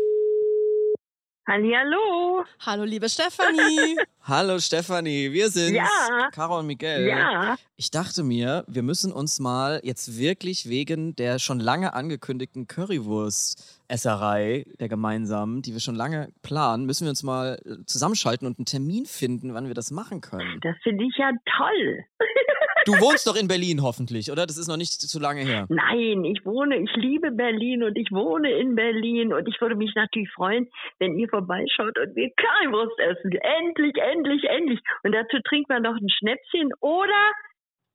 [1.47, 2.43] Hallihallo.
[2.59, 3.97] Hallo, liebe Stefanie.
[4.23, 5.87] Hallo Stefanie, wir sind Ja.
[6.31, 7.07] Caro und Miguel.
[7.07, 12.67] Ja, Ich dachte mir, wir müssen uns mal jetzt wirklich wegen der schon lange angekündigten
[12.67, 18.59] Currywurst-Esserei der gemeinsamen, die wir schon lange planen, müssen wir uns mal äh, zusammenschalten und
[18.59, 20.59] einen Termin finden, wann wir das machen können.
[20.61, 22.05] das finde ich ja toll.
[22.85, 24.45] Du wohnst doch in Berlin hoffentlich, oder?
[24.45, 25.65] Das ist noch nicht zu lange her.
[25.69, 29.93] Nein, ich wohne, ich liebe Berlin und ich wohne in Berlin und ich würde mich
[29.95, 33.31] natürlich freuen, wenn ihr vorbeischaut und wir Currywurst essen.
[33.31, 34.79] Endlich, endlich, endlich.
[35.03, 37.31] Und dazu trinkt man noch ein Schnäpschen oder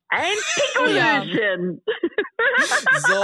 [0.08, 1.82] ein Pikolöchen.
[3.08, 3.14] So.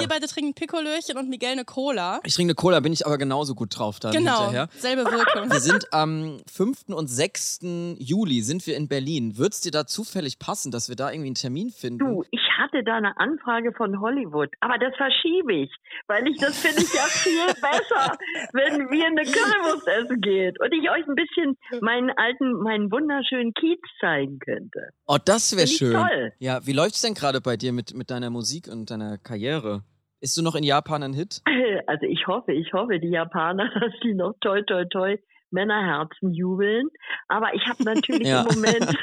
[0.00, 2.20] Wir beide trinken Pikolöchen und Miguel eine Cola.
[2.24, 4.68] Ich trinke eine Cola, bin ich aber genauso gut drauf dann Genau, hinterher.
[4.76, 5.50] selbe Wirkung.
[5.50, 6.88] Wir sind am 5.
[6.88, 7.60] und 6.
[7.98, 9.36] Juli sind wir in Berlin.
[9.36, 11.98] Wird es dir da zufällig passen, dass wir da irgendwie einen Termin finden?
[11.98, 15.72] Du, ich hatte da eine Anfrage von Hollywood, aber das verschiebe ich,
[16.06, 18.16] weil ich das finde ich ja viel besser,
[18.52, 23.52] wenn wir eine Currywurst essen geht und ich euch ein bisschen meinen alten, meinen wunderschönen
[23.54, 24.90] Kiez zeigen könnte.
[25.06, 25.92] Oh, das wäre schön.
[25.94, 26.32] toll.
[26.38, 29.82] Ja, wie läuft's denn gerade bei dir mit, mit deiner Musik und deiner Karriere?
[30.20, 31.40] Ist du noch in Japan ein Hit?
[31.86, 35.16] Also ich hoffe, ich hoffe, die Japaner, dass die noch toi toi toi
[35.50, 36.88] Männerherzen jubeln.
[37.28, 38.42] Aber ich habe natürlich Ja.
[38.42, 38.96] im Moment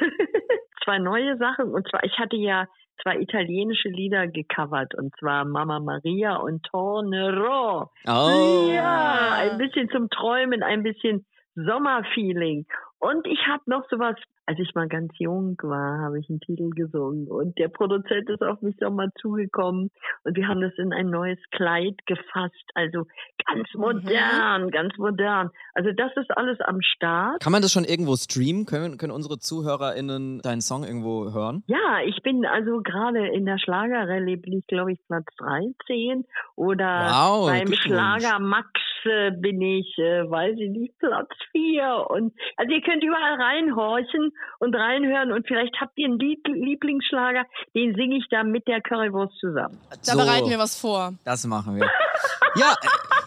[0.84, 1.72] zwei neue Sachen.
[1.74, 2.68] Und zwar, ich hatte ja
[3.02, 4.96] zwei italienische Lieder gecovert.
[4.96, 7.92] Und zwar Mama Maria und Tornero.
[8.08, 8.70] Oh.
[8.72, 12.66] Ja, ein bisschen zum Träumen, ein bisschen Sommerfeeling.
[13.00, 14.16] Und ich habe noch sowas,
[14.48, 18.42] als ich mal ganz jung war, habe ich einen Titel gesungen und der Produzent ist
[18.42, 19.92] auf mich nochmal zugekommen
[20.24, 23.06] und wir haben das in ein neues Kleid gefasst, also
[23.46, 25.50] ganz modern, ganz modern.
[25.74, 27.42] Also das ist alles am Start.
[27.44, 28.66] Kann man das schon irgendwo streamen?
[28.66, 31.64] Können, können unsere ZuhörerInnen deinen Song irgendwo hören?
[31.68, 37.10] Ja, ich bin also gerade in der Schlagerrallye bin ich glaube ich Platz 13 oder
[37.12, 37.68] Wow, beim.
[37.74, 38.70] Schlager Max
[39.04, 44.32] äh, bin ich, äh, weiß ich nicht, Platz 4 und also ihr könnt überall reinhorchen
[44.60, 47.46] und reinhören und vielleicht habt ihr einen Lieb Lieblingsschlager,
[47.76, 49.80] den singe ich da mit der Currywurst zusammen.
[50.06, 51.14] Da bereiten wir was vor.
[51.24, 51.86] Das machen wir.
[52.56, 52.76] ja,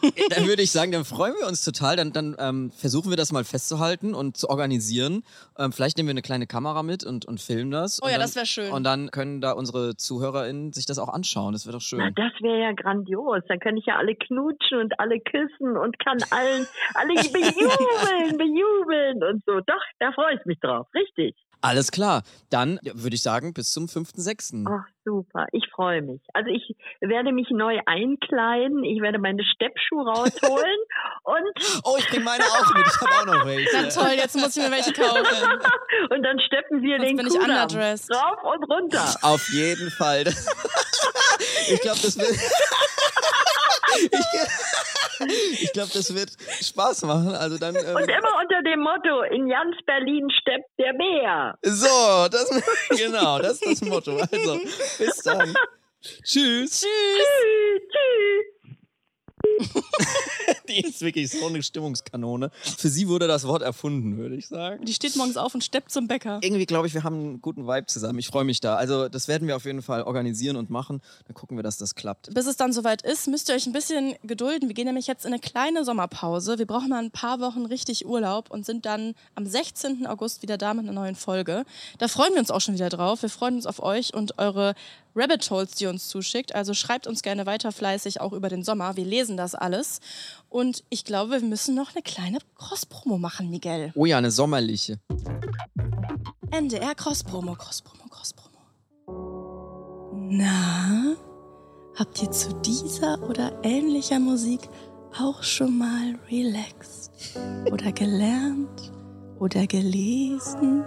[0.02, 1.96] äh, dann würde ich sagen, dann freuen wir uns total.
[1.96, 5.22] Dann, dann ähm, versuchen wir das mal festzuhalten und zu organisieren.
[5.58, 8.00] Ähm, vielleicht nehmen wir eine kleine Kamera mit und, und filmen das.
[8.02, 8.72] Oh und ja, dann, das wär schön.
[8.72, 11.52] Und dann können da unsere ZuhörerInnen sich das auch anschauen.
[11.52, 12.14] Das wäre doch Na, schön.
[12.14, 13.42] das wäre ja grandios.
[13.48, 19.24] Da kann ich ja alle knutschen und alle küssen und kann allen, alle bejubeln, bejubeln
[19.24, 19.60] und so.
[19.60, 20.86] Doch, da freue ich mich drauf.
[21.00, 21.34] Richtig.
[21.62, 22.22] Alles klar.
[22.48, 24.64] Dann würde ich sagen, bis zum 5.6.
[24.66, 25.46] Ach, super.
[25.52, 26.22] Ich freue mich.
[26.32, 28.82] Also ich werde mich neu einkleiden.
[28.82, 30.78] Ich werde meine Steppschuhe rausholen
[31.24, 32.86] und, Oh, ich bringe meine auch mit.
[32.86, 33.68] Ich habe auch noch welche.
[33.74, 35.22] Na toll, jetzt muss ich mir welche kaufen.
[36.10, 38.10] und dann steppen wir Sonst den bin ich underdressed.
[38.10, 39.14] rauf und runter.
[39.20, 40.24] Auf jeden Fall.
[41.68, 42.30] ich glaube, das wird.
[44.00, 44.89] ich
[45.52, 46.30] ich glaube, das wird
[46.60, 47.34] Spaß machen.
[47.34, 47.74] Also dann.
[47.74, 51.58] Ähm, Und immer unter dem Motto, in ganz Berlin steppt der Bär.
[51.62, 52.50] so, das,
[52.96, 54.16] genau, das ist das Motto.
[54.18, 54.60] Also,
[54.98, 55.54] bis dann.
[56.24, 56.80] Tschüss.
[56.80, 56.86] Tschüss.
[57.18, 58.46] Tschüss, tschüss.
[60.70, 62.50] Die ist wirklich so eine Stimmungskanone.
[62.78, 64.84] Für sie wurde das Wort erfunden, würde ich sagen.
[64.84, 66.38] Die steht morgens auf und steppt zum Bäcker.
[66.42, 68.18] Irgendwie glaube ich, wir haben einen guten Vibe zusammen.
[68.18, 68.76] Ich freue mich da.
[68.76, 71.00] Also das werden wir auf jeden Fall organisieren und machen.
[71.26, 72.32] Dann gucken wir, dass das klappt.
[72.34, 74.68] Bis es dann soweit ist, müsst ihr euch ein bisschen gedulden.
[74.68, 76.58] Wir gehen nämlich jetzt in eine kleine Sommerpause.
[76.58, 80.06] Wir brauchen mal ein paar Wochen richtig Urlaub und sind dann am 16.
[80.06, 81.64] August wieder da mit einer neuen Folge.
[81.98, 83.22] Da freuen wir uns auch schon wieder drauf.
[83.22, 84.74] Wir freuen uns auf euch und eure
[85.14, 86.54] Rabbit Holes, die uns zuschickt.
[86.54, 88.96] Also schreibt uns gerne weiter fleißig auch über den Sommer.
[88.96, 90.00] Wir lesen das alles.
[90.48, 93.92] Und ich glaube, wir müssen noch eine kleine Cross-Promo machen, Miguel.
[93.94, 94.98] Oh ja, eine sommerliche.
[96.50, 98.58] NDR Cross-Promo, Cross-Promo, Cross-Promo.
[100.32, 101.16] Na,
[101.96, 104.60] habt ihr zu dieser oder ähnlicher Musik
[105.18, 107.10] auch schon mal relaxed
[107.70, 108.92] oder gelernt
[109.38, 110.84] oder gelesen?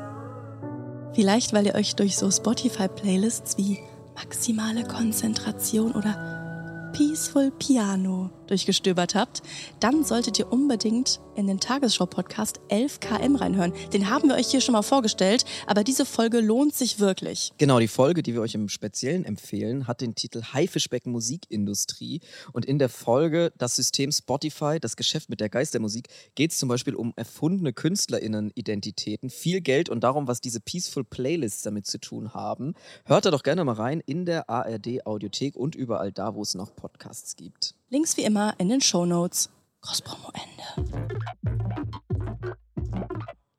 [1.14, 3.80] Vielleicht, weil ihr euch durch so Spotify-Playlists wie
[4.16, 9.42] maximale Konzentration oder Peaceful Piano durchgestöbert habt,
[9.80, 13.74] dann solltet ihr unbedingt in den Tagesschau-Podcast 11KM reinhören.
[13.92, 17.52] Den haben wir euch hier schon mal vorgestellt, aber diese Folge lohnt sich wirklich.
[17.58, 22.22] Genau, die Folge, die wir euch im Speziellen empfehlen, hat den Titel Haifischbecken Musikindustrie.
[22.52, 26.52] Und in der Folge Das System Spotify, das Geschäft mit der Geist der Musik, geht
[26.52, 31.88] es zum Beispiel um erfundene KünstlerInnen-Identitäten, viel Geld und darum, was diese Peaceful Playlists damit
[31.88, 32.74] zu tun haben.
[33.06, 36.76] Hört da doch gerne mal rein in der ARD-Audiothek und überall da, wo es noch
[36.76, 37.76] Podcasts gibt.
[37.94, 39.52] Links wie immer in den Shownotes.
[39.82, 41.08] Cross-Promo Ende.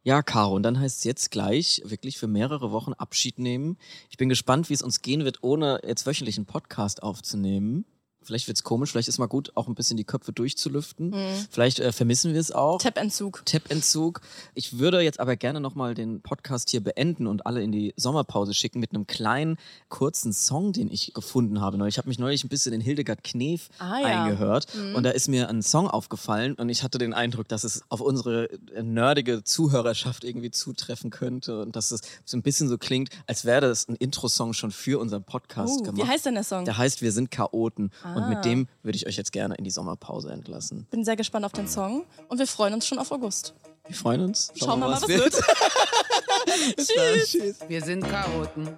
[0.02, 3.78] Ja, Caro, und dann heißt es jetzt gleich wirklich für mehrere Wochen Abschied nehmen.
[4.10, 7.84] Ich bin gespannt, wie es uns gehen wird, ohne jetzt wöchentlich einen Podcast aufzunehmen.
[8.24, 11.10] Vielleicht wird es komisch, vielleicht ist mal gut, auch ein bisschen die Köpfe durchzulüften.
[11.10, 11.46] Mhm.
[11.50, 12.80] Vielleicht äh, vermissen wir es auch.
[12.80, 13.42] Tab-Entzug.
[13.46, 14.20] Tab-Entzug.
[14.54, 18.54] Ich würde jetzt aber gerne nochmal den Podcast hier beenden und alle in die Sommerpause
[18.54, 19.56] schicken mit einem kleinen,
[19.88, 21.74] kurzen Song, den ich gefunden habe.
[21.88, 24.24] Ich habe mich neulich ein bisschen in Hildegard Knef Ah, ja.
[24.24, 27.82] eingehört und da ist mir ein Song aufgefallen und ich hatte den Eindruck, dass es
[27.88, 32.78] auf unsere äh, nerdige Zuhörerschaft irgendwie zutreffen könnte und dass es so ein bisschen so
[32.78, 35.96] klingt, als wäre das ein Intro-Song schon für unseren Podcast Uh, gemacht.
[35.96, 36.64] wie heißt denn der Song?
[36.64, 38.28] Der heißt Wir sind Chaoten und Ah.
[38.28, 40.86] mit dem würde ich euch jetzt gerne in die Sommerpause entlassen.
[40.90, 43.54] Bin sehr gespannt auf den Song und wir freuen uns schon auf August.
[43.86, 44.52] Wir freuen uns.
[44.56, 45.32] Schauen wir mal, was wird.
[46.76, 47.14] Bis dann.
[47.24, 47.56] Tschüss.
[47.68, 48.68] Wir sind Chaoten,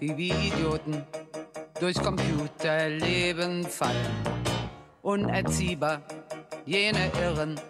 [0.00, 1.02] die wie Idioten
[1.80, 4.12] durch Computerleben fallen.
[5.02, 6.02] Unerziehbar,
[6.66, 7.60] jene Irren,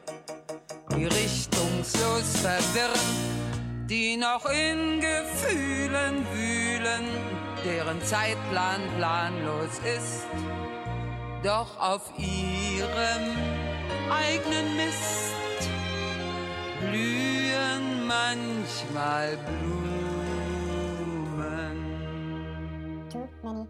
[0.97, 7.05] die richtungslos verwirren, die noch in Gefühlen wühlen,
[7.65, 10.27] deren Zeitplan planlos ist,
[11.45, 13.37] doch auf ihrem
[14.11, 15.69] eigenen Mist
[16.81, 19.94] blühen manchmal Blumen.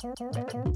[0.00, 0.69] two, two, two, two.